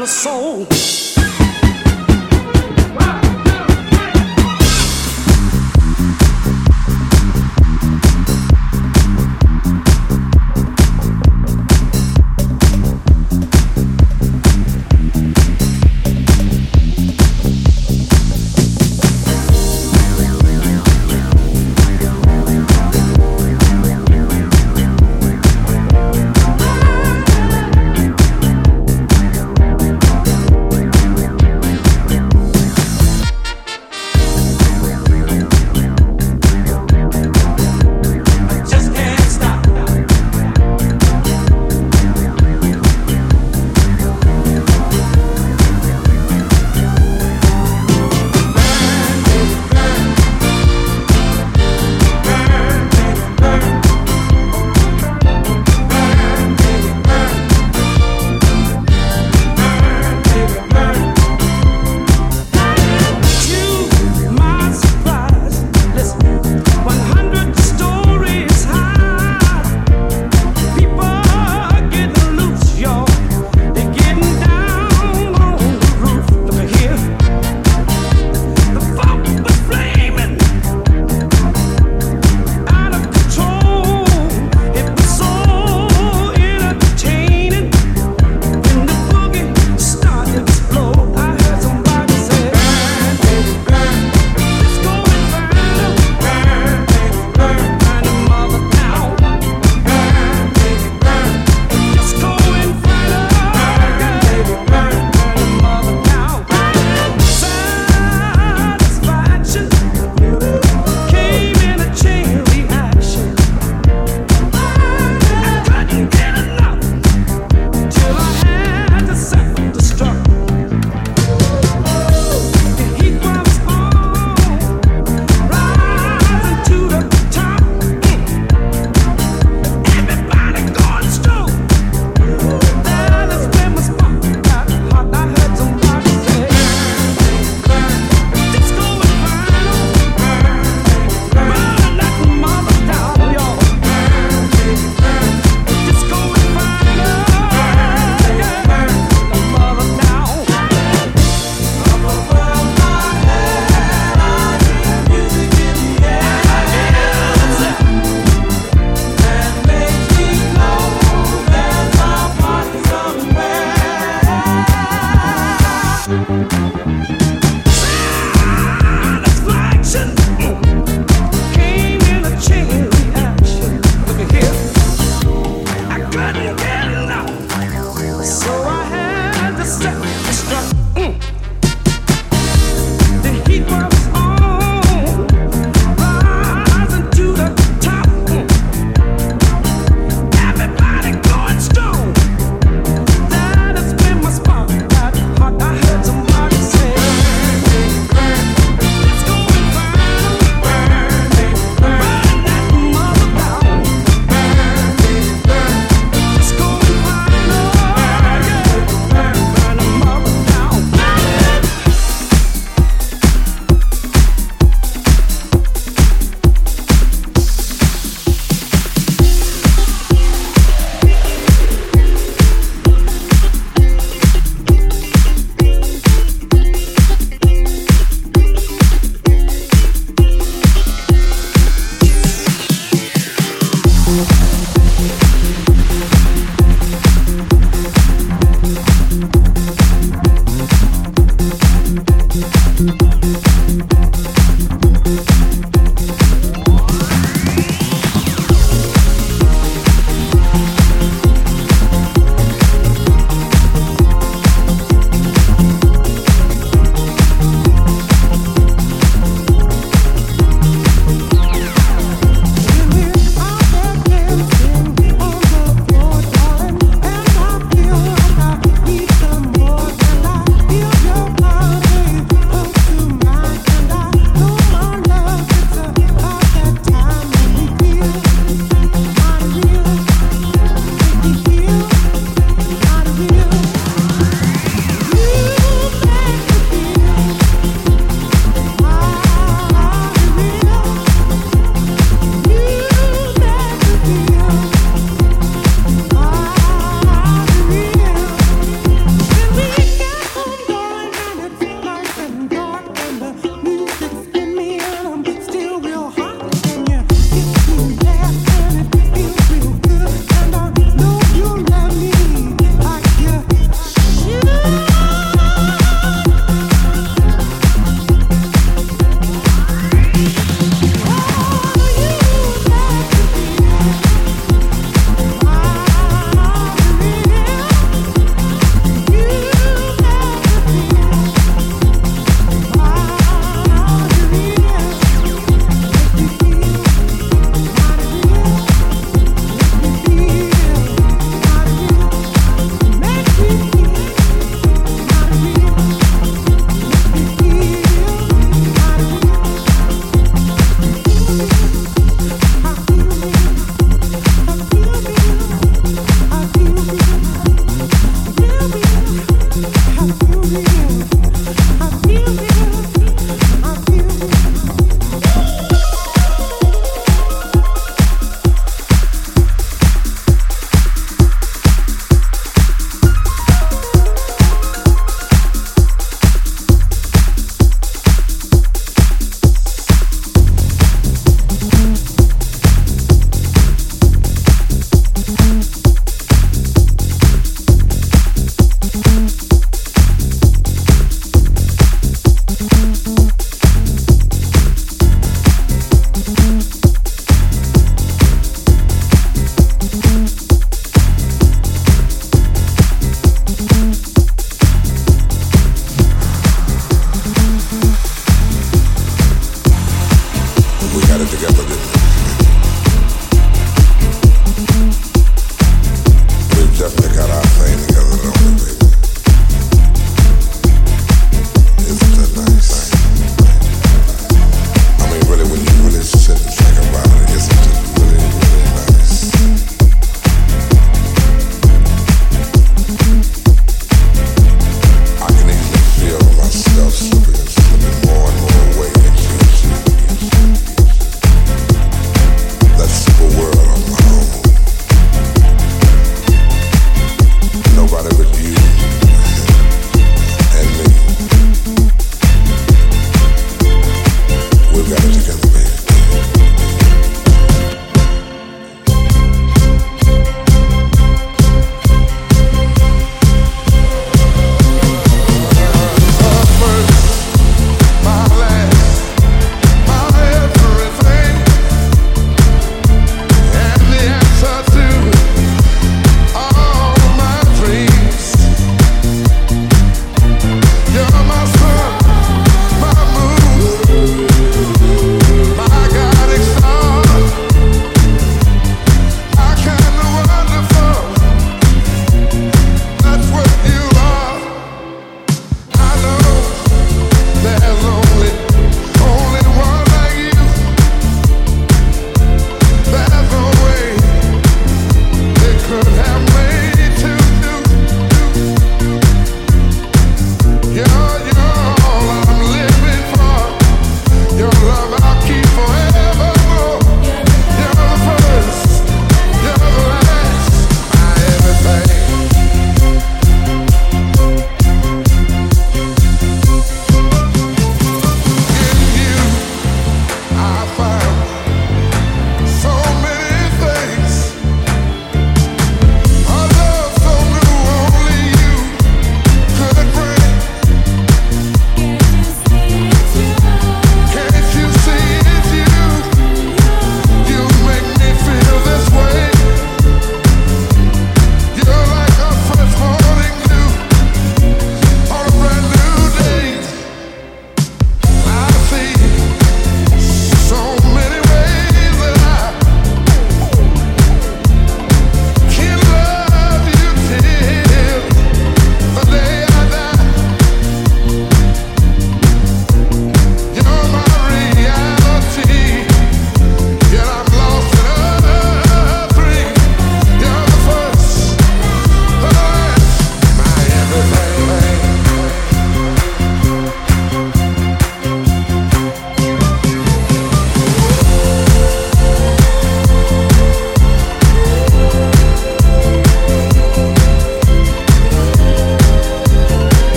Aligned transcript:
the 0.00 0.06
soul. 0.06 1.15